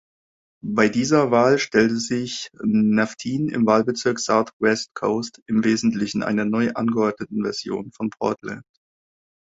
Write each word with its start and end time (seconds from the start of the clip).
Bei 0.65 0.89
dieser 0.89 1.29
Wahl 1.29 1.59
stellte 1.59 1.99
sich 1.99 2.49
Napthine 2.53 3.51
im 3.53 3.67
Wahlbezirk 3.67 4.19
South-West 4.19 4.95
Coast, 4.95 5.43
in 5.45 5.63
Wesentlichen 5.63 6.23
einer 6.23 6.43
neu 6.45 6.73
angeordneten 6.73 7.43
Version 7.43 7.91
von 7.91 8.09
Portland. 8.09 8.63